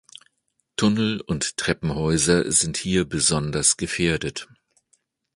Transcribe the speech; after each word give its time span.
Tunnel 0.77 1.21
und 1.21 1.57
Treppenhäuser 1.57 2.51
sind 2.51 2.77
hier 2.77 3.05
besonders 3.07 3.77
gefährdet. 3.77 4.47